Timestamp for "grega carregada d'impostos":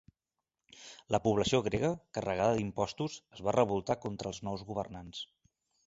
1.67-3.21